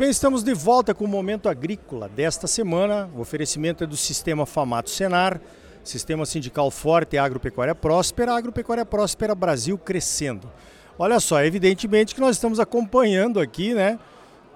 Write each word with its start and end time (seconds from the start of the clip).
bem, 0.00 0.08
estamos 0.08 0.42
de 0.42 0.54
volta 0.54 0.94
com 0.94 1.04
o 1.04 1.08
Momento 1.08 1.46
Agrícola 1.46 2.08
desta 2.08 2.46
semana. 2.46 3.10
O 3.14 3.20
oferecimento 3.20 3.84
é 3.84 3.86
do 3.86 3.98
Sistema 3.98 4.46
Famato 4.46 4.88
Senar, 4.88 5.38
Sistema 5.84 6.24
Sindical 6.24 6.70
Forte 6.70 7.16
e 7.16 7.18
Agropecuária 7.18 7.74
Próspera, 7.74 8.32
Agropecuária 8.32 8.86
Próspera 8.86 9.34
Brasil 9.34 9.76
crescendo. 9.76 10.50
Olha 10.98 11.20
só, 11.20 11.44
evidentemente 11.44 12.14
que 12.14 12.20
nós 12.22 12.36
estamos 12.36 12.58
acompanhando 12.58 13.38
aqui, 13.38 13.74
né, 13.74 13.98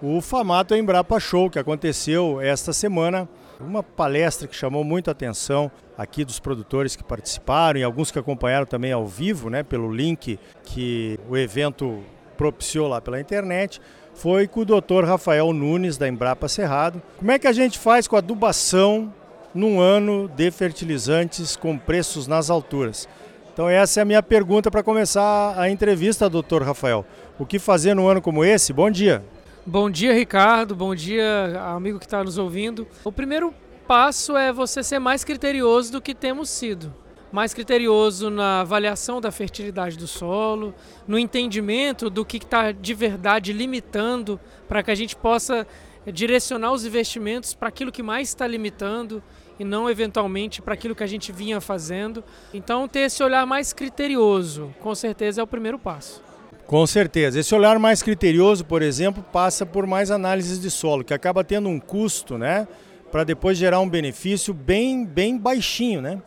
o 0.00 0.18
Famato 0.22 0.74
Embrapa 0.74 1.20
Show 1.20 1.50
que 1.50 1.58
aconteceu 1.58 2.40
esta 2.40 2.72
semana. 2.72 3.28
Uma 3.60 3.82
palestra 3.82 4.48
que 4.48 4.56
chamou 4.56 4.82
muito 4.82 5.08
a 5.08 5.12
atenção 5.12 5.70
aqui 5.98 6.24
dos 6.24 6.40
produtores 6.40 6.96
que 6.96 7.04
participaram 7.04 7.78
e 7.78 7.84
alguns 7.84 8.10
que 8.10 8.18
acompanharam 8.18 8.64
também 8.64 8.92
ao 8.92 9.06
vivo, 9.06 9.50
né, 9.50 9.62
pelo 9.62 9.92
link 9.92 10.38
que 10.62 11.20
o 11.28 11.36
evento 11.36 12.02
propiciou 12.34 12.88
lá 12.88 12.98
pela 12.98 13.20
internet 13.20 13.78
foi 14.14 14.46
com 14.46 14.60
o 14.60 14.64
Dr. 14.64 15.04
Rafael 15.04 15.52
Nunes, 15.52 15.98
da 15.98 16.08
Embrapa 16.08 16.48
Cerrado. 16.48 17.02
Como 17.18 17.30
é 17.30 17.38
que 17.38 17.46
a 17.46 17.52
gente 17.52 17.78
faz 17.78 18.08
com 18.08 18.16
a 18.16 18.20
adubação 18.20 19.12
num 19.54 19.80
ano 19.80 20.28
de 20.28 20.50
fertilizantes 20.50 21.56
com 21.56 21.76
preços 21.76 22.26
nas 22.26 22.48
alturas? 22.48 23.08
Então 23.52 23.68
essa 23.68 24.00
é 24.00 24.02
a 24.02 24.04
minha 24.06 24.22
pergunta 24.22 24.70
para 24.70 24.82
começar 24.82 25.58
a 25.58 25.68
entrevista, 25.68 26.28
doutor 26.28 26.62
Rafael. 26.62 27.04
O 27.38 27.44
que 27.44 27.58
fazer 27.58 27.94
num 27.94 28.08
ano 28.08 28.22
como 28.22 28.44
esse? 28.44 28.72
Bom 28.72 28.90
dia. 28.90 29.24
Bom 29.66 29.90
dia, 29.90 30.12
Ricardo. 30.12 30.74
Bom 30.74 30.94
dia, 30.94 31.60
amigo 31.66 31.98
que 31.98 32.04
está 32.04 32.22
nos 32.22 32.38
ouvindo. 32.38 32.86
O 33.04 33.12
primeiro 33.12 33.54
passo 33.86 34.36
é 34.36 34.52
você 34.52 34.82
ser 34.82 34.98
mais 34.98 35.24
criterioso 35.24 35.92
do 35.92 36.00
que 36.00 36.14
temos 36.14 36.48
sido 36.50 36.92
mais 37.34 37.52
criterioso 37.52 38.30
na 38.30 38.60
avaliação 38.60 39.20
da 39.20 39.32
fertilidade 39.32 39.98
do 39.98 40.06
solo, 40.06 40.72
no 41.04 41.18
entendimento 41.18 42.08
do 42.08 42.24
que 42.24 42.36
está 42.36 42.70
de 42.70 42.94
verdade 42.94 43.52
limitando, 43.52 44.38
para 44.68 44.84
que 44.84 44.90
a 44.92 44.94
gente 44.94 45.16
possa 45.16 45.66
direcionar 46.06 46.70
os 46.70 46.84
investimentos 46.84 47.52
para 47.52 47.70
aquilo 47.70 47.90
que 47.90 48.04
mais 48.04 48.28
está 48.28 48.46
limitando 48.46 49.20
e 49.58 49.64
não 49.64 49.90
eventualmente 49.90 50.62
para 50.62 50.74
aquilo 50.74 50.94
que 50.94 51.02
a 51.02 51.08
gente 51.08 51.32
vinha 51.32 51.60
fazendo. 51.60 52.22
Então, 52.52 52.86
ter 52.86 53.00
esse 53.00 53.20
olhar 53.20 53.44
mais 53.44 53.72
criterioso, 53.72 54.72
com 54.78 54.94
certeza, 54.94 55.40
é 55.40 55.44
o 55.44 55.46
primeiro 55.46 55.76
passo. 55.76 56.22
Com 56.68 56.86
certeza. 56.86 57.40
Esse 57.40 57.52
olhar 57.52 57.80
mais 57.80 58.00
criterioso, 58.00 58.64
por 58.64 58.80
exemplo, 58.80 59.24
passa 59.32 59.66
por 59.66 59.88
mais 59.88 60.08
análises 60.08 60.60
de 60.60 60.70
solo, 60.70 61.02
que 61.02 61.12
acaba 61.12 61.42
tendo 61.42 61.68
um 61.68 61.80
custo, 61.80 62.38
né? 62.38 62.68
Para 63.10 63.24
depois 63.24 63.58
gerar 63.58 63.80
um 63.80 63.88
benefício 63.88 64.54
bem, 64.54 65.04
bem 65.04 65.36
baixinho, 65.36 66.00
né? 66.00 66.22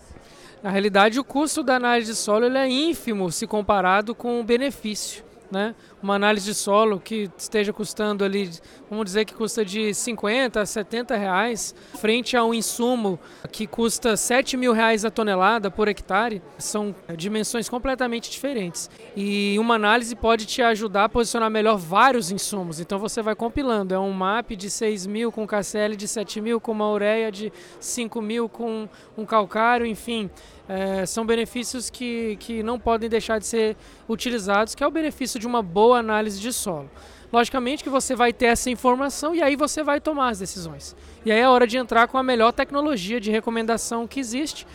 Na 0.61 0.69
realidade, 0.69 1.19
o 1.19 1.23
custo 1.23 1.63
da 1.63 1.75
análise 1.75 2.11
de 2.11 2.17
solo 2.17 2.45
é 2.45 2.67
ínfimo 2.67 3.31
se 3.31 3.45
comparado 3.45 4.15
com 4.15 4.39
o 4.39 4.43
benefício. 4.43 5.23
Né? 5.49 5.75
Uma 6.07 6.15
análise 6.15 6.45
de 6.45 6.53
solo 6.53 7.01
que 7.01 7.29
esteja 7.37 7.73
custando 7.73 8.23
ali, 8.23 8.49
vamos 8.89 9.03
dizer 9.03 9.25
que 9.25 9.33
custa 9.33 9.65
de 9.65 9.93
50 9.93 10.61
a 10.61 10.65
70 10.65 11.17
reais, 11.17 11.75
frente 11.99 12.37
a 12.37 12.45
um 12.45 12.53
insumo 12.53 13.19
que 13.51 13.67
custa 13.67 14.15
7 14.15 14.55
mil 14.55 14.71
reais 14.71 15.03
a 15.03 15.11
tonelada 15.11 15.69
por 15.69 15.89
hectare, 15.89 16.41
são 16.57 16.95
dimensões 17.17 17.67
completamente 17.67 18.31
diferentes. 18.31 18.89
E 19.17 19.59
uma 19.59 19.75
análise 19.75 20.15
pode 20.15 20.45
te 20.45 20.61
ajudar 20.61 21.03
a 21.03 21.09
posicionar 21.09 21.51
melhor 21.51 21.75
vários 21.75 22.31
insumos. 22.31 22.79
Então 22.79 22.97
você 22.97 23.21
vai 23.21 23.35
compilando, 23.35 23.93
é 23.93 23.99
um 23.99 24.13
MAP 24.13 24.51
de 24.51 24.69
6 24.69 25.05
mil 25.07 25.29
com 25.29 25.45
KCL 25.45 25.97
de 25.97 26.07
7 26.07 26.39
mil, 26.39 26.61
com 26.61 26.71
uma 26.71 26.89
ureia 26.89 27.29
de 27.29 27.51
5 27.81 28.21
mil 28.21 28.47
com 28.47 28.87
um 29.17 29.25
calcário, 29.25 29.85
enfim 29.85 30.29
é, 30.67 31.05
são 31.05 31.25
benefícios 31.25 31.89
que, 31.89 32.35
que 32.37 32.61
não 32.61 32.79
podem 32.79 33.09
deixar 33.09 33.39
de 33.39 33.45
ser 33.45 33.77
utilizados, 34.07 34.75
que 34.75 34.83
é 34.83 34.87
o 34.87 34.91
benefício 34.91 35.39
de 35.39 35.47
uma 35.47 35.61
boa 35.61 35.96
análise 35.99 36.39
de 36.39 36.51
solo. 36.53 36.89
Logicamente 37.31 37.83
que 37.83 37.89
você 37.89 38.15
vai 38.15 38.31
ter 38.31 38.45
essa 38.45 38.69
informação 38.69 39.35
e 39.35 39.41
aí 39.41 39.55
você 39.55 39.83
vai 39.83 39.99
tomar 39.99 40.29
as 40.29 40.39
decisões. 40.39 40.95
E 41.25 41.31
aí 41.31 41.39
é 41.39 41.47
hora 41.47 41.67
de 41.67 41.77
entrar 41.77 42.07
com 42.07 42.17
a 42.17 42.23
melhor 42.23 42.53
tecnologia 42.53 43.19
de 43.19 43.29
recomendação 43.29 44.07
que 44.07 44.19
existe. 44.19 44.65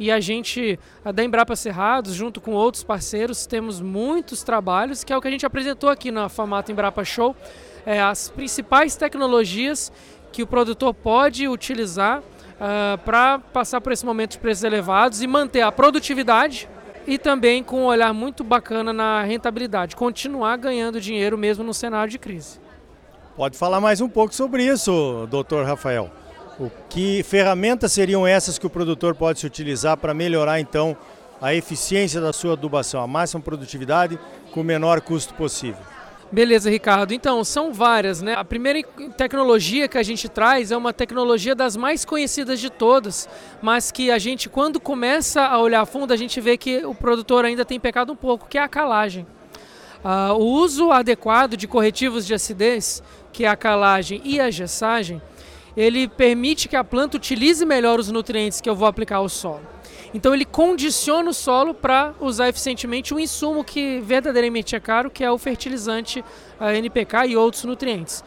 E 0.00 0.10
a 0.10 0.18
gente, 0.18 0.80
da 1.14 1.22
Embrapa 1.22 1.54
Cerrados, 1.54 2.14
junto 2.14 2.40
com 2.40 2.52
outros 2.52 2.82
parceiros, 2.82 3.46
temos 3.46 3.80
muitos 3.80 4.42
trabalhos, 4.42 5.04
que 5.04 5.12
é 5.12 5.16
o 5.16 5.20
que 5.20 5.28
a 5.28 5.30
gente 5.30 5.46
apresentou 5.46 5.88
aqui 5.88 6.10
na 6.10 6.28
Famato 6.28 6.72
Embrapa 6.72 7.04
Show, 7.04 7.36
é, 7.86 8.00
as 8.02 8.28
principais 8.28 8.96
tecnologias 8.96 9.92
que 10.32 10.42
o 10.42 10.46
produtor 10.46 10.94
pode 10.94 11.46
utilizar 11.46 12.18
uh, 12.18 12.24
ah, 12.58 12.98
para 13.04 13.38
passar 13.38 13.80
por 13.80 13.92
esse 13.92 14.04
momento 14.04 14.32
de 14.32 14.38
preços 14.38 14.64
elevados 14.64 15.20
e 15.20 15.26
manter 15.26 15.60
a 15.60 15.70
produtividade 15.70 16.68
e 17.06 17.18
também 17.18 17.62
com 17.62 17.82
um 17.82 17.86
olhar 17.86 18.12
muito 18.12 18.44
bacana 18.44 18.92
na 18.92 19.22
rentabilidade, 19.22 19.96
continuar 19.96 20.56
ganhando 20.56 21.00
dinheiro 21.00 21.36
mesmo 21.36 21.64
no 21.64 21.74
cenário 21.74 22.10
de 22.10 22.18
crise. 22.18 22.60
Pode 23.36 23.56
falar 23.56 23.80
mais 23.80 24.00
um 24.00 24.08
pouco 24.08 24.34
sobre 24.34 24.64
isso, 24.64 25.26
doutor 25.30 25.64
Rafael. 25.64 26.10
O 26.60 26.70
que 26.88 27.22
ferramentas 27.22 27.92
seriam 27.92 28.26
essas 28.26 28.58
que 28.58 28.66
o 28.66 28.70
produtor 28.70 29.14
pode 29.14 29.40
se 29.40 29.46
utilizar 29.46 29.96
para 29.96 30.12
melhorar 30.12 30.60
então 30.60 30.96
a 31.40 31.54
eficiência 31.54 32.20
da 32.20 32.32
sua 32.32 32.52
adubação, 32.52 33.02
a 33.02 33.06
máxima 33.06 33.42
produtividade 33.42 34.18
com 34.52 34.60
o 34.60 34.64
menor 34.64 35.00
custo 35.00 35.34
possível? 35.34 35.91
Beleza, 36.32 36.70
Ricardo. 36.70 37.12
Então, 37.12 37.44
são 37.44 37.74
várias, 37.74 38.22
né? 38.22 38.32
A 38.34 38.42
primeira 38.42 38.82
tecnologia 39.18 39.86
que 39.86 39.98
a 39.98 40.02
gente 40.02 40.30
traz 40.30 40.72
é 40.72 40.76
uma 40.76 40.90
tecnologia 40.90 41.54
das 41.54 41.76
mais 41.76 42.06
conhecidas 42.06 42.58
de 42.58 42.70
todas, 42.70 43.28
mas 43.60 43.92
que 43.92 44.10
a 44.10 44.18
gente, 44.18 44.48
quando 44.48 44.80
começa 44.80 45.42
a 45.42 45.60
olhar 45.60 45.84
fundo, 45.84 46.10
a 46.10 46.16
gente 46.16 46.40
vê 46.40 46.56
que 46.56 46.86
o 46.86 46.94
produtor 46.94 47.44
ainda 47.44 47.66
tem 47.66 47.78
pecado 47.78 48.14
um 48.14 48.16
pouco, 48.16 48.48
que 48.48 48.56
é 48.56 48.62
a 48.62 48.68
calagem. 48.68 49.26
Uh, 50.02 50.32
o 50.32 50.44
uso 50.44 50.90
adequado 50.90 51.54
de 51.54 51.68
corretivos 51.68 52.26
de 52.26 52.32
acidez, 52.32 53.02
que 53.30 53.44
é 53.44 53.48
a 53.48 53.54
calagem 53.54 54.22
e 54.24 54.40
a 54.40 54.50
gessagem, 54.50 55.20
ele 55.76 56.08
permite 56.08 56.66
que 56.66 56.76
a 56.76 56.82
planta 56.82 57.18
utilize 57.18 57.62
melhor 57.66 58.00
os 58.00 58.10
nutrientes 58.10 58.58
que 58.58 58.70
eu 58.70 58.74
vou 58.74 58.88
aplicar 58.88 59.16
ao 59.16 59.28
solo. 59.28 59.60
Então 60.14 60.34
ele 60.34 60.44
condiciona 60.44 61.30
o 61.30 61.34
solo 61.34 61.72
para 61.72 62.14
usar 62.20 62.48
eficientemente 62.48 63.14
o 63.14 63.20
insumo 63.20 63.64
que 63.64 64.00
verdadeiramente 64.00 64.76
é 64.76 64.80
caro, 64.80 65.10
que 65.10 65.24
é 65.24 65.30
o 65.30 65.38
fertilizante 65.38 66.24
NPK 66.60 67.26
e 67.28 67.36
outros 67.36 67.64
nutrientes. 67.64 68.22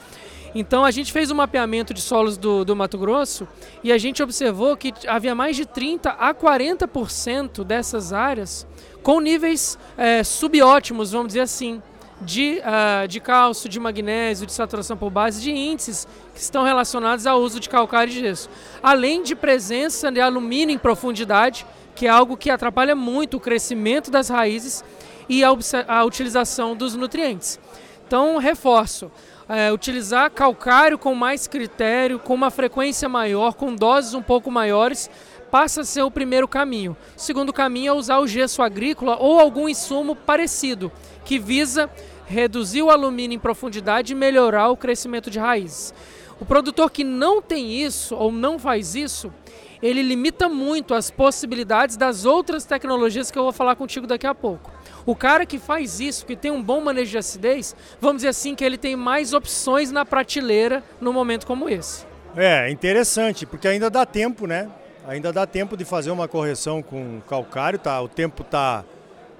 Então 0.56 0.86
a 0.86 0.92
gente 0.92 1.12
fez 1.12 1.30
um 1.30 1.36
mapeamento 1.36 1.94
de 1.94 2.02
solos 2.02 2.38
do, 2.38 2.64
do 2.64 2.76
Mato 2.76 2.98
Grosso 2.98 3.46
e 3.84 3.92
a 3.92 3.98
gente 3.98 4.24
observou 4.24 4.78
que 4.78 4.94
havia 5.06 5.36
mais 5.36 5.58
de 5.58 5.66
30 5.66 6.12
a 6.12 6.34
40% 6.34 7.64
dessas 7.66 8.14
áreas 8.14 8.66
com 9.04 9.20
níveis 9.20 9.78
é, 9.98 10.24
subótimos, 10.24 11.12
vamos 11.12 11.28
dizer 11.28 11.42
assim, 11.42 11.82
de, 12.22 12.62
uh, 12.62 13.08
de 13.08 13.20
cálcio, 13.20 13.70
de 13.70 13.80
magnésio, 13.80 14.46
de 14.46 14.54
saturação 14.54 14.96
por 14.96 15.10
base, 15.10 15.42
de 15.42 15.52
índices 15.52 16.08
que 16.34 16.40
estão 16.40 16.64
relacionados 16.64 17.28
ao 17.28 17.40
uso 17.40 17.60
de 17.60 17.70
calcário 17.70 18.12
e 18.12 18.20
gesso. 18.20 18.50
Além 18.82 19.24
de 19.24 19.36
presença 19.36 20.12
de 20.12 20.22
alumínio 20.22 20.74
em 20.74 20.78
profundidade, 20.78 21.66
que 21.94 22.08
é 22.08 22.10
algo 22.10 22.38
que 22.38 22.50
atrapalha 22.50 22.96
muito 22.96 23.38
o 23.38 23.40
crescimento 23.40 24.12
das 24.12 24.30
raízes 24.30 24.84
e 25.28 25.44
a, 25.44 25.50
a 25.88 26.04
utilização 26.04 26.76
dos 26.76 26.96
nutrientes. 26.96 27.60
Então, 28.06 28.38
reforço. 28.38 29.12
É, 29.48 29.72
utilizar 29.72 30.32
calcário 30.32 30.98
com 30.98 31.14
mais 31.14 31.46
critério, 31.46 32.18
com 32.18 32.34
uma 32.34 32.50
frequência 32.50 33.08
maior, 33.08 33.54
com 33.54 33.76
doses 33.76 34.16
um 34.16 34.22
pouco 34.22 34.50
maiores, 34.50 35.08
passa 35.56 35.80
a 35.80 35.86
ser 35.86 36.02
o 36.02 36.12
primeiro 36.12 36.50
caminho. 36.50 36.98
O 37.16 37.20
segundo 37.22 37.54
caminho 37.54 37.92
é 37.92 37.94
usar 37.94 38.20
o 38.20 38.28
gesso 38.28 38.62
agrícola 38.62 39.16
ou 39.16 39.40
algum 39.40 39.70
insumo 39.70 40.14
parecido, 40.14 40.92
que 41.24 41.40
visa 41.40 41.90
reduzir 42.26 42.82
o 42.82 42.90
alumínio 42.90 43.38
em 43.38 43.40
profundidade 43.40 44.12
e 44.12 44.16
melhorar 44.18 44.68
o 44.68 44.76
crescimento 44.76 45.32
de 45.32 45.40
raízes. 45.40 45.94
O 46.42 46.46
produtor 46.46 46.92
que 46.92 47.06
não 47.06 47.42
tem 47.42 47.72
isso 47.72 48.18
ou 48.18 48.34
não 48.34 48.60
faz 48.60 48.96
isso, 48.96 49.32
ele 49.82 50.02
limita 50.02 50.50
muito 50.50 50.94
as 50.94 51.10
possibilidades 51.10 51.96
das 51.96 52.26
outras 52.26 52.66
tecnologias 52.66 53.32
que 53.32 53.40
eu 53.40 53.44
vou 53.44 53.54
falar 53.54 53.78
contigo 53.78 54.06
daqui 54.06 54.28
a 54.28 54.36
pouco. 54.36 54.70
O 55.06 55.16
cara 55.16 55.46
que 55.46 55.58
faz 55.58 56.02
isso, 56.02 56.26
que 56.26 56.36
tem 56.36 56.52
um 56.52 56.62
bom 56.62 56.82
manejo 56.82 57.12
de 57.12 57.18
acidez, 57.18 57.74
vamos 58.02 58.18
dizer 58.18 58.28
assim 58.28 58.56
que 58.56 58.66
ele 58.66 58.78
tem 58.78 58.98
mais 58.98 59.32
opções 59.32 59.90
na 59.90 60.04
prateleira 60.04 60.84
no 61.00 61.14
momento 61.14 61.48
como 61.48 61.70
esse. 61.70 62.06
É, 62.36 62.70
interessante, 62.70 63.46
porque 63.46 63.70
ainda 63.70 63.90
dá 63.90 64.06
tempo, 64.06 64.46
né? 64.46 64.70
Ainda 65.08 65.32
dá 65.32 65.46
tempo 65.46 65.78
de 65.78 65.86
fazer 65.86 66.12
uma 66.12 66.28
correção 66.28 66.82
com 66.82 67.22
calcário, 67.28 67.78
tá? 67.78 68.02
O 68.02 68.08
tempo 68.08 68.44
tá 68.44 68.84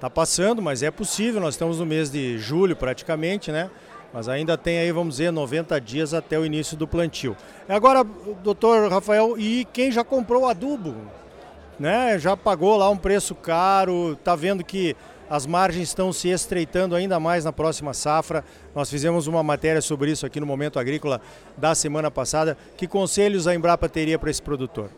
tá 0.00 0.10
passando, 0.10 0.62
mas 0.62 0.82
é 0.82 0.90
possível. 0.90 1.40
Nós 1.40 1.54
estamos 1.54 1.78
no 1.80 1.86
mês 1.86 2.10
de 2.10 2.38
julho 2.38 2.76
praticamente, 2.76 3.50
né? 3.50 3.70
Mas 4.12 4.28
ainda 4.28 4.56
tem 4.56 4.78
aí, 4.78 4.92
vamos 4.92 5.16
dizer, 5.16 5.30
90 5.30 5.80
dias 5.80 6.14
até 6.14 6.38
o 6.38 6.44
início 6.44 6.76
do 6.76 6.86
plantio. 6.86 7.36
Agora, 7.68 8.04
doutor 8.42 8.90
Rafael, 8.90 9.36
e 9.36 9.66
quem 9.72 9.90
já 9.90 10.04
comprou 10.04 10.46
adubo? 10.46 10.94
Né? 11.78 12.18
Já 12.18 12.36
pagou 12.36 12.76
lá 12.76 12.88
um 12.88 12.96
preço 12.96 13.34
caro, 13.34 14.16
tá 14.24 14.34
vendo 14.34 14.64
que 14.64 14.96
as 15.28 15.44
margens 15.44 15.88
estão 15.88 16.12
se 16.12 16.28
estreitando 16.28 16.94
ainda 16.94 17.18
mais 17.18 17.44
na 17.44 17.52
próxima 17.52 17.92
safra. 17.92 18.44
Nós 18.74 18.88
fizemos 18.88 19.26
uma 19.26 19.42
matéria 19.42 19.82
sobre 19.82 20.12
isso 20.12 20.24
aqui 20.24 20.40
no 20.40 20.46
Momento 20.46 20.78
Agrícola 20.78 21.20
da 21.56 21.74
semana 21.74 22.10
passada. 22.10 22.56
Que 22.76 22.86
conselhos 22.86 23.46
a 23.46 23.54
Embrapa 23.54 23.88
teria 23.88 24.18
para 24.18 24.30
esse 24.30 24.40
produtor? 24.40 24.90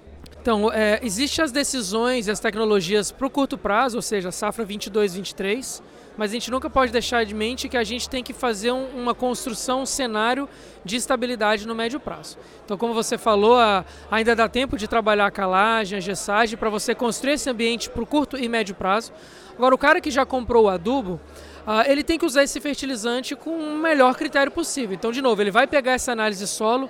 Então, 0.49 0.73
é, 0.73 0.99
existem 1.03 1.45
as 1.45 1.53
decisões 1.53 2.27
e 2.27 2.31
as 2.31 2.41
tecnologias 2.41 3.13
para 3.13 3.27
o 3.27 3.29
curto 3.29 3.59
prazo, 3.59 3.99
ou 3.99 4.03
seja, 4.03 4.33
safra 4.33 4.65
22, 4.65 5.13
23. 5.13 5.83
mas 6.17 6.31
a 6.31 6.33
gente 6.33 6.51
nunca 6.51 6.71
pode 6.71 6.91
deixar 6.91 7.23
de 7.27 7.35
mente 7.35 7.69
que 7.69 7.77
a 7.77 7.85
gente 7.85 8.09
tem 8.09 8.25
que 8.25 8.33
fazer 8.33 8.73
um, 8.73 8.87
uma 8.97 9.15
construção, 9.15 9.83
um 9.83 9.87
cenário 9.87 10.49
de 10.83 10.97
estabilidade 10.97 11.69
no 11.69 11.75
médio 11.75 12.01
prazo. 12.01 12.39
Então, 12.65 12.79
como 12.79 12.95
você 12.95 13.19
falou, 13.19 13.59
a, 13.59 13.85
ainda 14.11 14.35
dá 14.35 14.49
tempo 14.49 14.79
de 14.79 14.89
trabalhar 14.89 15.27
a 15.27 15.31
calagem, 15.31 15.99
a 15.99 16.01
gessagem, 16.01 16.57
para 16.57 16.71
você 16.71 16.95
construir 16.95 17.35
esse 17.35 17.51
ambiente 17.51 17.91
para 17.91 18.03
o 18.03 18.07
curto 18.07 18.39
e 18.39 18.49
médio 18.49 18.75
prazo. 18.75 19.13
Agora, 19.55 19.75
o 19.75 19.79
cara 19.79 20.01
que 20.01 20.11
já 20.11 20.25
comprou 20.25 20.65
o 20.65 20.69
adubo, 20.71 21.21
Uh, 21.69 21.85
ele 21.87 22.03
tem 22.03 22.19
que 22.19 22.25
usar 22.25 22.45
esse 22.45 22.59
fertilizante 22.63 23.37
com 23.37 23.51
o 23.51 23.77
melhor 23.77 24.17
critério 24.17 24.51
possível. 24.51 24.95
Então, 24.95 25.13
de 25.13 25.21
novo, 25.21 25.43
ele 25.43 25.51
vai 25.51 25.67
pegar 25.67 25.93
essa 25.93 26.13
análise 26.13 26.47
solo 26.49 26.89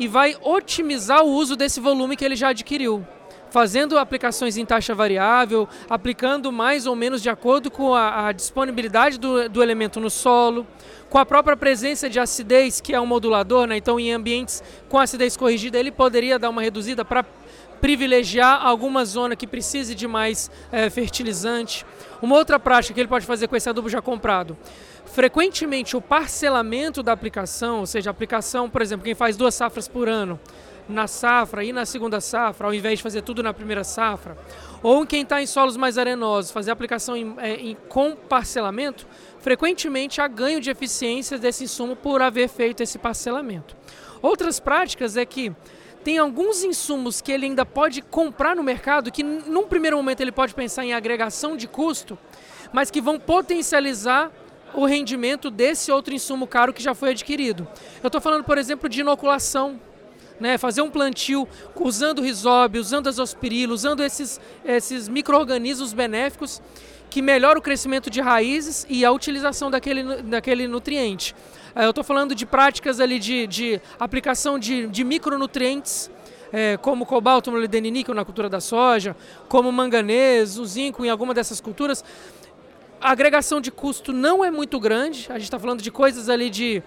e 0.00 0.08
vai 0.08 0.36
otimizar 0.42 1.22
o 1.22 1.28
uso 1.28 1.54
desse 1.54 1.78
volume 1.78 2.16
que 2.16 2.24
ele 2.24 2.34
já 2.34 2.48
adquiriu 2.48 3.06
fazendo 3.50 3.98
aplicações 3.98 4.56
em 4.56 4.64
taxa 4.64 4.94
variável, 4.94 5.68
aplicando 5.88 6.52
mais 6.52 6.86
ou 6.86 6.94
menos 6.94 7.20
de 7.20 7.28
acordo 7.28 7.70
com 7.70 7.94
a, 7.94 8.28
a 8.28 8.32
disponibilidade 8.32 9.18
do, 9.18 9.48
do, 9.48 9.62
elemento 9.62 9.98
no 9.98 10.08
solo, 10.08 10.66
com 11.08 11.18
a 11.18 11.26
própria 11.26 11.56
presença 11.56 12.08
de 12.08 12.20
acidez, 12.20 12.80
que 12.80 12.94
é 12.94 13.00
um 13.00 13.06
modulador, 13.06 13.66
né? 13.66 13.76
então 13.76 13.98
em 13.98 14.12
ambientes 14.12 14.62
com 14.88 14.98
acidez 14.98 15.36
corrigida 15.36 15.78
ele 15.78 15.90
poderia 15.90 16.38
dar 16.38 16.48
uma 16.48 16.62
reduzida 16.62 17.04
para 17.04 17.24
privilegiar 17.80 18.64
alguma 18.64 19.04
zona 19.04 19.34
que 19.34 19.46
precise 19.46 19.94
de 19.94 20.06
mais 20.06 20.50
é, 20.70 20.90
fertilizante. 20.90 21.84
Uma 22.20 22.36
outra 22.36 22.58
prática 22.58 22.94
que 22.94 23.00
ele 23.00 23.08
pode 23.08 23.26
fazer 23.26 23.48
com 23.48 23.56
esse 23.56 23.68
adubo 23.68 23.88
já 23.88 24.02
comprado, 24.02 24.56
frequentemente 25.06 25.96
o 25.96 26.00
parcelamento 26.00 27.02
da 27.02 27.12
aplicação, 27.12 27.80
ou 27.80 27.86
seja, 27.86 28.10
a 28.10 28.12
aplicação, 28.12 28.68
por 28.68 28.82
exemplo, 28.82 29.04
quem 29.04 29.14
faz 29.14 29.36
duas 29.36 29.54
safras 29.54 29.88
por 29.88 30.08
ano, 30.08 30.38
na 30.88 31.06
safra 31.06 31.64
e 31.64 31.72
na 31.72 31.86
segunda 31.86 32.20
safra, 32.20 32.66
ao 32.66 32.74
invés 32.74 32.98
de 32.98 33.02
fazer 33.02 33.22
tudo 33.22 33.42
na 33.42 33.54
primeira 33.54 33.84
safra, 33.84 34.36
ou 34.82 35.06
quem 35.06 35.22
está 35.22 35.40
em 35.40 35.46
solos 35.46 35.76
mais 35.76 35.96
arenosos, 35.96 36.50
fazer 36.50 36.70
aplicação 36.70 37.16
em, 37.16 37.34
é, 37.38 37.54
em, 37.54 37.76
com 37.88 38.14
parcelamento, 38.14 39.06
frequentemente 39.40 40.20
há 40.20 40.28
ganho 40.28 40.60
de 40.60 40.70
eficiência 40.70 41.38
desse 41.38 41.64
insumo 41.64 41.96
por 41.96 42.20
haver 42.20 42.48
feito 42.48 42.82
esse 42.82 42.98
parcelamento. 42.98 43.76
Outras 44.20 44.60
práticas 44.60 45.16
é 45.16 45.24
que 45.24 45.52
tem 46.02 46.18
alguns 46.18 46.64
insumos 46.64 47.20
que 47.20 47.30
ele 47.30 47.46
ainda 47.46 47.66
pode 47.66 48.00
comprar 48.02 48.56
no 48.56 48.62
mercado, 48.62 49.10
que 49.10 49.22
num 49.22 49.66
primeiro 49.66 49.96
momento 49.96 50.20
ele 50.20 50.32
pode 50.32 50.54
pensar 50.54 50.84
em 50.84 50.92
agregação 50.92 51.56
de 51.56 51.68
custo, 51.68 52.18
mas 52.72 52.90
que 52.90 53.00
vão 53.00 53.18
potencializar 53.18 54.32
o 54.74 54.86
rendimento 54.86 55.50
desse 55.50 55.90
outro 55.90 56.14
insumo 56.14 56.46
caro 56.46 56.72
que 56.72 56.82
já 56.82 56.94
foi 56.94 57.10
adquirido. 57.10 57.66
Eu 58.02 58.06
estou 58.06 58.20
falando, 58.20 58.44
por 58.44 58.56
exemplo, 58.56 58.88
de 58.88 59.00
inoculação 59.00 59.80
né, 60.38 60.56
fazer 60.56 60.80
um 60.80 60.90
plantio 60.90 61.46
usando 61.76 62.22
risóbio, 62.22 62.80
usando 62.80 63.08
azospirilo, 63.08 63.74
usando 63.74 64.02
esses, 64.02 64.40
esses 64.64 65.06
micro-organismos 65.06 65.92
benéficos 65.92 66.62
que 67.10 67.20
melhora 67.20 67.58
o 67.58 67.62
crescimento 67.62 68.08
de 68.08 68.20
raízes 68.20 68.86
e 68.88 69.04
a 69.04 69.10
utilização 69.10 69.70
daquele, 69.70 70.22
daquele 70.22 70.68
nutriente. 70.68 71.34
É, 71.74 71.84
eu 71.84 71.90
estou 71.90 72.04
falando 72.04 72.34
de 72.34 72.46
práticas 72.46 73.00
ali 73.00 73.18
de, 73.18 73.46
de 73.46 73.80
aplicação 73.98 74.58
de, 74.58 74.86
de 74.86 75.04
micronutrientes, 75.04 76.10
é, 76.52 76.76
como 76.76 77.04
cobalto, 77.04 77.50
molibdeno 77.50 77.88
níquel 77.88 78.14
na 78.14 78.24
cultura 78.24 78.48
da 78.48 78.60
soja, 78.60 79.16
como 79.48 79.70
manganês, 79.70 80.58
o 80.58 80.64
zinco 80.64 81.04
em 81.04 81.10
alguma 81.10 81.34
dessas 81.34 81.60
culturas. 81.60 82.04
A 83.00 83.12
agregação 83.12 83.62
de 83.62 83.70
custo 83.70 84.12
não 84.12 84.44
é 84.44 84.50
muito 84.50 84.78
grande, 84.78 85.26
a 85.30 85.34
gente 85.34 85.44
está 85.44 85.58
falando 85.58 85.80
de 85.80 85.90
coisas 85.90 86.28
ali 86.28 86.50
de, 86.50 86.82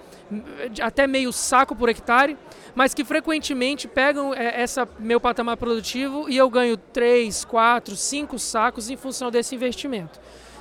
de 0.71 0.80
até 0.80 1.07
meio 1.07 1.33
saco 1.33 1.75
por 1.75 1.89
hectare, 1.89 2.38
mas 2.75 2.94
que 2.94 3.04
frequentemente 3.04 3.88
pegam 3.88 4.31
é, 4.31 4.62
essa 4.62 4.88
meu 5.00 5.19
patamar 5.19 5.57
produtivo 5.57 6.30
e 6.30 6.38
eu 6.38 6.48
ganho 6.51 6.77
3, 6.77 7.44
4, 7.45 7.95
5 7.95 8.38
sacos 8.38 8.92
em 8.92 8.95
função 8.95 9.31
desse 9.31 9.56
investimento. 9.56 10.19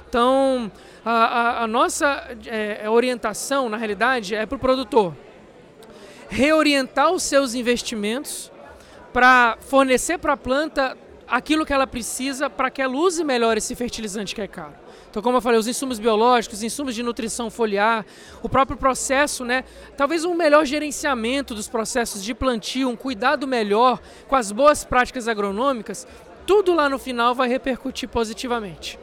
Então, 0.09 0.73
a, 1.05 1.11
a, 1.11 1.63
a 1.65 1.67
nossa 1.67 2.35
é, 2.47 2.89
orientação, 2.89 3.69
na 3.69 3.77
realidade, 3.77 4.35
é 4.35 4.47
para 4.47 4.57
o 4.57 4.59
produtor 4.59 5.15
reorientar 6.31 7.13
os 7.13 7.23
seus 7.23 7.53
investimentos 7.53 8.51
para 9.13 9.59
fornecer 9.61 10.17
para 10.17 10.33
a 10.33 10.37
planta 10.37 10.97
aquilo 11.29 11.67
que 11.67 11.75
ela 11.75 11.87
precisa 11.87 12.49
para 12.49 12.71
que 12.71 12.81
ela 12.81 12.97
use 12.97 13.23
melhor 13.23 13.59
esse 13.59 13.75
fertilizante 13.75 14.35
que 14.35 14.41
é 14.41 14.49
caro. 14.49 14.82
Então, 15.13 15.21
como 15.21 15.37
eu 15.37 15.43
falei, 15.43 15.61
os 15.61 15.67
insumos 15.67 15.99
biológicos, 15.99 16.63
insumos 16.63 16.95
de 16.95 17.03
nutrição 17.03 17.51
foliar, 17.51 18.03
o 18.43 18.49
próprio 18.49 18.79
processo, 18.79 19.45
né? 19.45 19.63
Talvez 19.95 20.25
um 20.25 20.35
melhor 20.35 20.65
gerenciamento 20.65 21.55
dos 21.55 21.69
processos 21.69 22.25
de 22.25 22.33
plantio, 22.33 22.89
um 22.89 22.97
cuidado 22.97 23.47
melhor 23.47 24.01
com 24.27 24.35
as 24.35 24.51
boas 24.51 24.85
práticas 24.85 25.29
agronômicas, 25.29 26.07
tudo 26.47 26.75
lá 26.75 26.89
no 26.89 26.99
final 26.99 27.35
vai 27.35 27.47
repercutir 27.47 28.09
positivamente. 28.09 28.99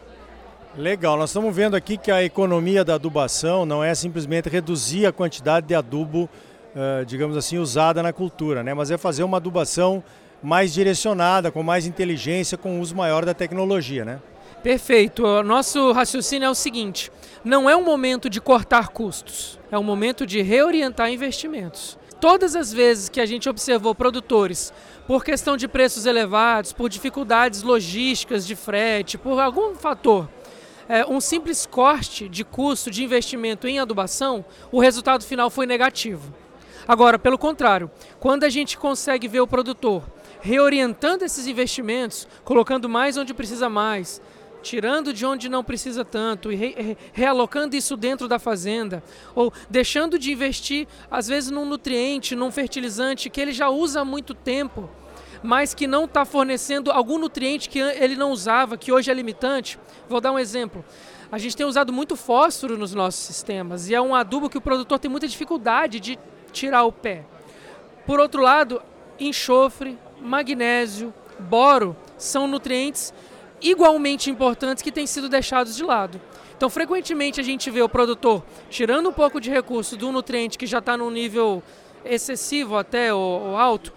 Legal, 0.76 1.16
nós 1.16 1.30
estamos 1.30 1.56
vendo 1.56 1.76
aqui 1.76 1.96
que 1.96 2.10
a 2.10 2.24
economia 2.24 2.84
da 2.84 2.96
adubação 2.96 3.64
não 3.64 3.84
é 3.84 3.94
simplesmente 3.94 4.50
reduzir 4.50 5.06
a 5.06 5.12
quantidade 5.12 5.68
de 5.68 5.76
adubo, 5.76 6.28
uh, 6.74 7.06
digamos 7.06 7.38
assim, 7.38 7.60
usada 7.60 8.02
na 8.02 8.12
cultura, 8.12 8.64
né? 8.64 8.74
mas 8.74 8.90
é 8.90 8.98
fazer 8.98 9.22
uma 9.22 9.38
adubação 9.38 10.04
mais 10.42 10.74
direcionada, 10.74 11.52
com 11.52 11.62
mais 11.62 11.86
inteligência, 11.86 12.58
com 12.58 12.80
o 12.80 12.82
uso 12.82 12.96
maior 12.96 13.26
da 13.26 13.34
tecnologia. 13.36 14.04
Né? 14.04 14.20
Perfeito. 14.64 15.26
O 15.26 15.44
nosso 15.44 15.92
raciocínio 15.92 16.48
é 16.48 16.50
o 16.50 16.56
seguinte: 16.56 17.12
não 17.44 17.70
é 17.70 17.76
um 17.76 17.84
momento 17.84 18.30
de 18.30 18.42
cortar 18.42 18.90
custos, 18.90 19.58
é 19.72 19.78
um 19.78 19.84
momento 19.84 20.26
de 20.26 20.42
reorientar 20.42 21.10
investimentos. 21.12 21.98
Todas 22.20 22.54
as 22.54 22.74
vezes 22.74 23.08
que 23.08 23.22
a 23.22 23.26
gente 23.26 23.48
observou 23.48 23.96
produtores, 23.96 24.74
por 25.08 25.24
questão 25.24 25.56
de 25.56 25.70
preços 25.70 26.06
elevados, 26.06 26.74
por 26.74 26.90
dificuldades 26.90 27.64
logísticas 27.64 28.46
de 28.46 28.58
frete, 28.58 29.18
por 29.18 29.40
algum 29.40 29.74
fator, 29.76 30.28
é, 30.90 31.06
um 31.06 31.22
simples 31.22 31.66
corte 31.66 32.28
de 32.28 32.44
custo 32.44 32.92
de 32.92 33.06
investimento 33.06 33.68
em 33.68 33.80
adubação, 33.80 34.44
o 34.70 34.82
resultado 34.82 35.24
final 35.24 35.50
foi 35.50 35.66
negativo. 35.66 36.34
Agora, 36.86 37.18
pelo 37.18 37.38
contrário, 37.38 37.90
quando 38.20 38.44
a 38.44 38.50
gente 38.50 38.78
consegue 38.78 39.28
ver 39.28 39.40
o 39.40 39.48
produtor 39.48 40.04
reorientando 40.42 41.26
esses 41.26 41.48
investimentos, 41.48 42.28
colocando 42.44 42.88
mais 42.88 43.18
onde 43.18 43.34
precisa 43.34 43.70
mais, 43.70 44.22
tirando 44.62 45.14
de 45.14 45.26
onde 45.26 45.50
não 45.50 45.64
precisa 45.64 46.04
tanto 46.04 46.52
e 46.52 46.56
re 46.56 46.98
realocando 47.14 47.76
isso 47.76 47.96
dentro 47.96 48.28
da 48.28 48.40
fazenda, 48.40 49.04
ou 49.36 49.54
deixando 49.70 50.18
de 50.18 50.32
investir, 50.32 50.88
às 51.10 51.28
vezes, 51.28 51.52
num 51.52 51.66
nutriente, 51.66 52.36
num 52.36 52.52
fertilizante 52.52 53.30
que 53.30 53.40
ele 53.40 53.52
já 53.52 53.70
usa 53.70 54.02
há 54.02 54.06
muito 54.06 54.34
tempo, 54.34 54.90
mas 55.42 55.74
que 55.74 55.88
não 55.88 56.06
está 56.06 56.26
fornecendo 56.26 56.92
algum 56.92 57.18
nutriente 57.18 57.70
que 57.70 57.80
ele 57.80 58.16
não 58.16 58.32
usava, 58.32 58.78
que 58.78 58.92
hoje 58.92 59.10
é 59.10 59.14
limitante. 59.14 59.80
Vou 60.08 60.20
dar 60.20 60.32
um 60.32 60.40
exemplo. 60.40 60.84
A 61.32 61.38
gente 61.38 61.56
tem 61.56 61.66
usado 61.66 61.94
muito 61.94 62.16
fósforo 62.16 62.78
nos 62.78 62.94
nossos 62.94 63.22
sistemas 63.22 63.90
e 63.90 63.96
é 63.96 64.02
um 64.02 64.16
adubo 64.16 64.50
que 64.50 64.58
o 64.58 64.62
produtor 64.62 64.98
tem 64.98 65.12
muita 65.12 65.28
dificuldade 65.28 66.00
de 66.00 66.18
tirar 66.52 66.84
o 66.84 66.92
pé. 66.92 67.24
Por 68.06 68.20
outro 68.20 68.42
lado, 68.42 68.82
enxofre, 69.20 69.98
magnésio, 70.20 71.14
boro 71.40 71.96
são 72.18 72.48
nutrientes 72.48 73.14
igualmente 73.62 74.30
importantes 74.30 74.82
que 74.82 74.92
têm 74.92 75.08
sido 75.08 75.30
deixados 75.30 75.76
de 75.76 75.84
lado. 75.84 76.20
Então, 76.56 76.70
frequentemente 76.70 77.40
a 77.40 77.44
gente 77.44 77.70
vê 77.72 77.82
o 77.82 77.88
produtor 77.88 78.44
tirando 78.70 79.10
um 79.10 79.14
pouco 79.14 79.40
de 79.40 79.50
recurso 79.50 79.96
do 79.96 80.12
nutriente 80.12 80.58
que 80.58 80.66
já 80.66 80.80
está 80.80 80.98
num 80.98 81.10
nível 81.10 81.64
excessivo 82.04 82.78
até 82.78 83.14
ou, 83.14 83.56
alto, 83.56 83.94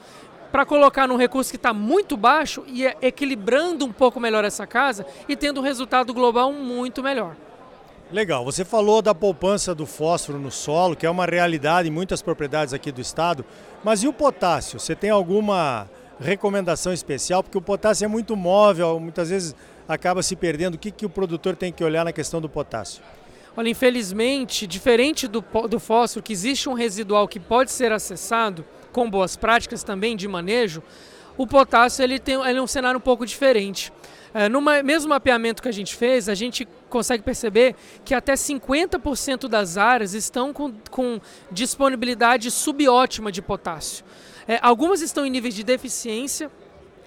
para 0.50 0.66
colocar 0.66 1.08
num 1.08 1.16
recurso 1.16 1.50
que 1.50 1.56
está 1.56 1.72
muito 1.72 2.16
baixo 2.16 2.62
e 2.66 2.86
é 2.86 2.96
equilibrando 3.00 3.84
um 3.84 3.92
pouco 3.92 4.20
melhor 4.20 4.44
essa 4.44 4.66
casa 4.66 5.06
e 5.28 5.34
tendo 5.34 5.60
um 5.60 5.64
resultado 5.64 6.12
global 6.12 6.52
muito 6.52 7.02
melhor. 7.02 7.34
Legal, 8.12 8.44
você 8.44 8.62
falou 8.62 9.00
da 9.00 9.14
poupança 9.14 9.74
do 9.74 9.86
fósforo 9.86 10.38
no 10.38 10.50
solo, 10.50 10.94
que 10.94 11.06
é 11.06 11.10
uma 11.10 11.24
realidade 11.24 11.88
em 11.88 11.90
muitas 11.90 12.20
propriedades 12.20 12.74
aqui 12.74 12.92
do 12.92 13.00
estado, 13.00 13.42
mas 13.82 14.02
e 14.02 14.08
o 14.08 14.12
potássio? 14.12 14.78
Você 14.78 14.94
tem 14.94 15.08
alguma 15.08 15.88
recomendação 16.22 16.92
especial, 16.92 17.42
porque 17.42 17.58
o 17.58 17.62
potássio 17.62 18.04
é 18.04 18.08
muito 18.08 18.36
móvel, 18.36 18.98
muitas 18.98 19.30
vezes 19.30 19.54
acaba 19.88 20.22
se 20.22 20.36
perdendo. 20.36 20.74
O 20.74 20.78
que, 20.78 20.90
que 20.90 21.04
o 21.04 21.10
produtor 21.10 21.56
tem 21.56 21.72
que 21.72 21.84
olhar 21.84 22.04
na 22.04 22.12
questão 22.12 22.40
do 22.40 22.48
potássio? 22.48 23.02
Olha, 23.56 23.68
infelizmente, 23.68 24.66
diferente 24.66 25.28
do, 25.28 25.44
do 25.68 25.78
fósforo, 25.78 26.22
que 26.22 26.32
existe 26.32 26.68
um 26.68 26.72
residual 26.72 27.28
que 27.28 27.38
pode 27.38 27.70
ser 27.70 27.92
acessado 27.92 28.64
com 28.92 29.10
boas 29.10 29.36
práticas 29.36 29.82
também 29.82 30.16
de 30.16 30.26
manejo, 30.26 30.82
o 31.36 31.46
potássio 31.46 32.02
ele 32.02 32.18
tem 32.18 32.34
ele 32.34 32.58
é 32.58 32.62
um 32.62 32.66
cenário 32.66 32.98
um 32.98 33.02
pouco 33.02 33.26
diferente. 33.26 33.92
É, 34.34 34.48
no 34.48 34.62
mesmo 34.62 35.10
mapeamento 35.10 35.62
que 35.62 35.68
a 35.68 35.72
gente 35.72 35.94
fez, 35.94 36.28
a 36.28 36.34
gente 36.34 36.66
consegue 36.88 37.22
perceber 37.22 37.74
que 38.02 38.14
até 38.14 38.32
50% 38.32 39.46
das 39.46 39.76
áreas 39.76 40.14
estão 40.14 40.54
com, 40.54 40.72
com 40.90 41.20
disponibilidade 41.50 42.50
subótima 42.50 43.30
de 43.30 43.42
potássio. 43.42 44.04
É, 44.46 44.58
algumas 44.62 45.00
estão 45.00 45.24
em 45.24 45.30
níveis 45.30 45.54
de 45.54 45.62
deficiência, 45.62 46.50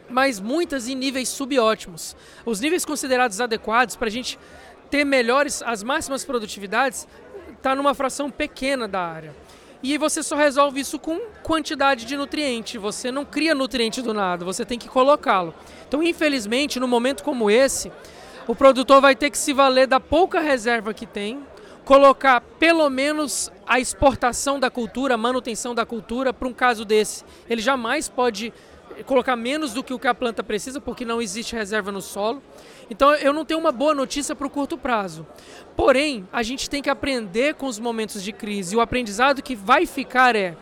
mas 0.10 0.40
muitas 0.40 0.88
em 0.88 0.96
níveis 0.96 1.30
subótimos. 1.30 2.16
Os 2.46 2.60
níveis 2.60 2.86
considerados 2.86 3.42
adequados 3.42 3.96
para 3.96 4.08
a 4.08 4.12
gente 4.12 4.38
ter 4.90 5.04
melhores, 5.04 5.62
as 5.64 5.84
máximas 5.84 6.24
produtividades, 6.24 7.08
está 7.58 7.76
numa 7.76 7.94
fração 7.94 8.30
pequena 8.30 8.88
da 8.88 9.02
área. 9.02 9.36
E 9.84 9.98
você 9.98 10.24
só 10.24 10.36
resolve 10.36 10.80
isso 10.80 10.98
com 10.98 11.20
quantidade 11.44 12.06
de 12.06 12.16
nutriente. 12.18 12.78
Você 12.78 13.12
não 13.12 13.26
cria 13.26 13.54
nutriente 13.54 14.02
do 14.02 14.14
nada, 14.14 14.46
você 14.46 14.64
tem 14.66 14.80
que 14.80 14.88
colocá-lo. 14.88 15.54
Então, 15.88 16.02
infelizmente, 16.02 16.80
no 16.80 16.88
momento 16.88 17.24
como 17.24 17.50
esse, 17.52 17.92
O 18.48 18.56
produtor 18.56 19.02
vai 19.02 19.16
ter 19.16 19.32
que 19.32 19.38
se 19.38 19.54
valer 19.54 19.88
da 19.88 20.00
pouca 20.00 20.40
reserva 20.40 20.94
que 20.94 21.08
tem, 21.08 21.40
colocar 21.86 22.42
pelo 22.42 22.90
menos 22.90 23.52
a 23.66 23.80
exportação 23.80 24.60
da 24.60 24.70
cultura, 24.70 25.14
a 25.14 25.18
manutenção 25.18 25.74
da 25.74 25.86
cultura, 25.86 26.34
para 26.34 26.48
um 26.48 26.54
caso 26.54 26.84
desse. 26.84 27.24
Ele 27.48 27.62
jamais 27.62 28.10
pode 28.10 28.52
colocar 29.06 29.36
menos 29.36 29.74
do 29.74 29.84
que 29.84 29.94
o 29.94 30.00
que 30.00 30.08
a 30.08 30.14
planta 30.14 30.44
precisa, 30.44 30.82
porque 30.82 31.06
não 31.06 31.22
existe 31.22 31.56
reserva 31.56 31.92
no 31.92 32.02
solo. 32.02 32.42
Então 32.90 33.14
eu 33.16 33.32
não 33.32 33.46
tenho 33.46 33.60
uma 33.60 33.72
boa 33.72 33.94
notícia 33.94 34.36
para 34.36 34.48
o 34.48 34.50
curto 34.50 34.78
prazo. 34.78 35.26
Porém, 35.76 36.28
a 36.34 36.42
gente 36.42 36.70
tem 36.70 36.82
que 36.82 36.90
aprender 36.90 37.54
com 37.54 37.68
os 37.68 37.80
momentos 37.80 38.24
de 38.24 38.34
crise. 38.34 38.74
E 38.74 38.78
o 38.78 38.82
aprendizado 38.82 39.44
que 39.44 39.56
vai 39.56 39.86
ficar 39.86 40.36
é: 40.36 40.58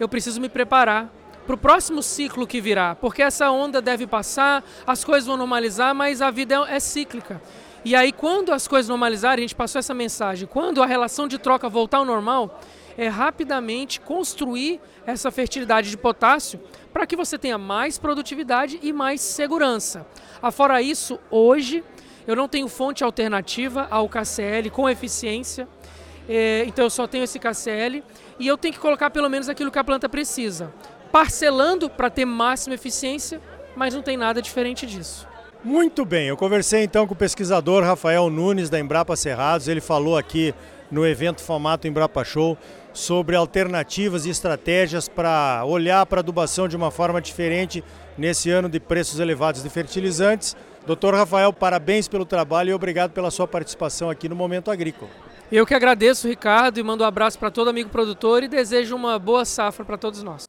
eu 0.00 0.08
preciso 0.08 0.40
me 0.40 0.48
preparar 0.48 1.12
para 1.46 1.54
o 1.54 1.58
próximo 1.58 2.02
ciclo 2.02 2.46
que 2.46 2.60
virá, 2.60 2.94
porque 2.94 3.20
essa 3.20 3.50
onda 3.50 3.82
deve 3.82 4.06
passar, 4.06 4.64
as 4.86 5.04
coisas 5.04 5.26
vão 5.26 5.36
normalizar, 5.36 5.92
mas 5.94 6.22
a 6.22 6.30
vida 6.30 6.54
é, 6.68 6.76
é 6.76 6.80
cíclica. 6.80 7.42
E 7.84 7.96
aí, 7.96 8.12
quando 8.12 8.52
as 8.52 8.68
coisas 8.68 8.88
normalizarem, 8.88 9.42
a 9.42 9.46
gente 9.46 9.56
passou 9.56 9.80
essa 9.80 9.92
mensagem, 9.92 10.46
quando 10.46 10.82
a 10.82 10.86
relação 10.86 11.26
de 11.26 11.36
troca 11.36 11.68
voltar 11.68 11.98
ao 11.98 12.04
normal, 12.04 12.60
é 12.96 13.08
rapidamente 13.08 14.00
construir 14.00 14.80
essa 15.04 15.30
fertilidade 15.30 15.90
de 15.90 15.96
potássio 15.96 16.60
para 16.92 17.06
que 17.06 17.16
você 17.16 17.36
tenha 17.36 17.58
mais 17.58 17.98
produtividade 17.98 18.78
e 18.82 18.92
mais 18.92 19.20
segurança. 19.20 20.06
Afora 20.40 20.80
isso, 20.80 21.18
hoje 21.28 21.82
eu 22.26 22.36
não 22.36 22.46
tenho 22.46 22.68
fonte 22.68 23.02
alternativa 23.02 23.88
ao 23.90 24.08
KCL 24.08 24.70
com 24.70 24.88
eficiência, 24.88 25.66
é, 26.28 26.64
então 26.66 26.84
eu 26.84 26.90
só 26.90 27.08
tenho 27.08 27.24
esse 27.24 27.38
KCL 27.38 28.04
e 28.38 28.46
eu 28.46 28.56
tenho 28.56 28.74
que 28.74 28.80
colocar 28.80 29.10
pelo 29.10 29.28
menos 29.28 29.48
aquilo 29.48 29.72
que 29.72 29.78
a 29.78 29.84
planta 29.84 30.08
precisa, 30.08 30.72
parcelando 31.10 31.90
para 31.90 32.08
ter 32.08 32.24
máxima 32.24 32.76
eficiência, 32.76 33.40
mas 33.74 33.92
não 33.92 34.02
tem 34.02 34.16
nada 34.16 34.40
diferente 34.40 34.86
disso. 34.86 35.31
Muito 35.64 36.04
bem, 36.04 36.26
eu 36.26 36.36
conversei 36.36 36.82
então 36.82 37.06
com 37.06 37.14
o 37.14 37.16
pesquisador 37.16 37.84
Rafael 37.84 38.28
Nunes 38.28 38.68
da 38.68 38.80
Embrapa 38.80 39.14
Cerrados. 39.14 39.68
Ele 39.68 39.80
falou 39.80 40.18
aqui 40.18 40.52
no 40.90 41.06
evento 41.06 41.40
Formato 41.40 41.86
Embrapa 41.86 42.24
Show 42.24 42.58
sobre 42.92 43.36
alternativas 43.36 44.26
e 44.26 44.30
estratégias 44.30 45.08
para 45.08 45.62
olhar 45.64 46.04
para 46.04 46.18
a 46.18 46.22
adubação 46.22 46.66
de 46.66 46.76
uma 46.76 46.90
forma 46.90 47.22
diferente 47.22 47.82
nesse 48.18 48.50
ano 48.50 48.68
de 48.68 48.80
preços 48.80 49.20
elevados 49.20 49.62
de 49.62 49.70
fertilizantes. 49.70 50.56
Doutor 50.84 51.14
Rafael, 51.14 51.52
parabéns 51.52 52.08
pelo 52.08 52.26
trabalho 52.26 52.70
e 52.70 52.74
obrigado 52.74 53.12
pela 53.12 53.30
sua 53.30 53.46
participação 53.46 54.10
aqui 54.10 54.28
no 54.28 54.34
Momento 54.34 54.68
Agrícola. 54.68 55.10
Eu 55.50 55.64
que 55.64 55.74
agradeço, 55.74 56.26
Ricardo, 56.26 56.78
e 56.78 56.82
mando 56.82 57.04
um 57.04 57.06
abraço 57.06 57.38
para 57.38 57.52
todo 57.52 57.70
amigo 57.70 57.88
produtor 57.88 58.42
e 58.42 58.48
desejo 58.48 58.96
uma 58.96 59.16
boa 59.16 59.44
safra 59.44 59.84
para 59.84 59.96
todos 59.96 60.24
nós. 60.24 60.48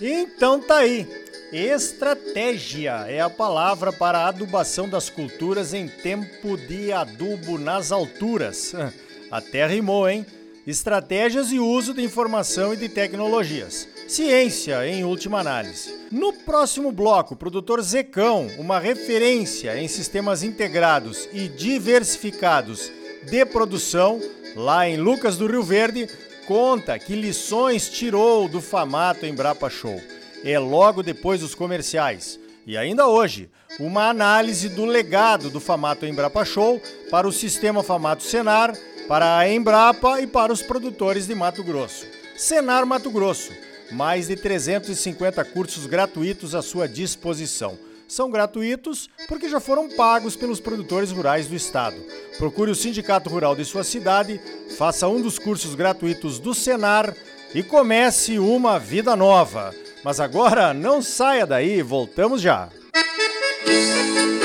Então 0.00 0.60
tá 0.60 0.78
aí. 0.78 1.27
Estratégia 1.50 3.06
é 3.08 3.20
a 3.20 3.30
palavra 3.30 3.90
para 3.90 4.18
a 4.18 4.28
adubação 4.28 4.86
das 4.86 5.08
culturas 5.08 5.72
em 5.72 5.88
tempo 5.88 6.58
de 6.58 6.92
adubo 6.92 7.56
nas 7.56 7.90
alturas. 7.90 8.74
Até 9.30 9.66
rimou, 9.66 10.06
hein? 10.06 10.26
Estratégias 10.66 11.50
e 11.50 11.58
uso 11.58 11.94
de 11.94 12.02
informação 12.02 12.74
e 12.74 12.76
de 12.76 12.90
tecnologias. 12.90 13.88
Ciência, 14.06 14.86
em 14.86 15.04
última 15.04 15.40
análise. 15.40 15.94
No 16.12 16.34
próximo 16.34 16.92
bloco, 16.92 17.32
o 17.32 17.36
produtor 17.36 17.80
Zecão, 17.80 18.50
uma 18.58 18.78
referência 18.78 19.80
em 19.80 19.88
sistemas 19.88 20.42
integrados 20.42 21.26
e 21.32 21.48
diversificados 21.48 22.92
de 23.22 23.46
produção, 23.46 24.20
lá 24.54 24.86
em 24.86 24.98
Lucas 24.98 25.38
do 25.38 25.46
Rio 25.46 25.62
Verde, 25.62 26.10
conta 26.46 26.98
que 26.98 27.14
lições 27.14 27.88
tirou 27.88 28.46
do 28.48 28.60
Famato 28.60 29.24
Embrapa 29.24 29.70
Show 29.70 29.98
é 30.44 30.58
logo 30.58 31.02
depois 31.02 31.40
dos 31.40 31.54
comerciais. 31.54 32.38
E 32.66 32.76
ainda 32.76 33.06
hoje, 33.06 33.50
uma 33.80 34.08
análise 34.08 34.68
do 34.68 34.84
legado 34.84 35.50
do 35.50 35.60
Famato 35.60 36.04
Embrapa 36.04 36.44
Show 36.44 36.80
para 37.10 37.26
o 37.26 37.32
sistema 37.32 37.82
Famato 37.82 38.22
Senar, 38.22 38.76
para 39.08 39.38
a 39.38 39.50
Embrapa 39.50 40.20
e 40.20 40.26
para 40.26 40.52
os 40.52 40.62
produtores 40.62 41.26
de 41.26 41.34
Mato 41.34 41.64
Grosso. 41.64 42.06
Senar 42.36 42.84
Mato 42.84 43.10
Grosso, 43.10 43.52
mais 43.90 44.28
de 44.28 44.36
350 44.36 45.44
cursos 45.46 45.86
gratuitos 45.86 46.54
à 46.54 46.60
sua 46.60 46.86
disposição. 46.86 47.78
São 48.06 48.30
gratuitos 48.30 49.08
porque 49.26 49.48
já 49.48 49.60
foram 49.60 49.88
pagos 49.88 50.36
pelos 50.36 50.60
produtores 50.60 51.10
rurais 51.10 51.46
do 51.46 51.54
estado. 51.54 51.96
Procure 52.38 52.70
o 52.70 52.74
Sindicato 52.74 53.28
Rural 53.28 53.56
de 53.56 53.64
sua 53.64 53.84
cidade, 53.84 54.40
faça 54.76 55.08
um 55.08 55.20
dos 55.20 55.38
cursos 55.38 55.74
gratuitos 55.74 56.38
do 56.38 56.54
Senar 56.54 57.14
e 57.54 57.62
comece 57.62 58.38
uma 58.38 58.78
vida 58.78 59.16
nova. 59.16 59.74
Mas 60.04 60.20
agora 60.20 60.72
não 60.72 61.02
saia 61.02 61.46
daí, 61.46 61.82
voltamos 61.82 62.40
já. 62.40 62.68
Música 63.66 64.37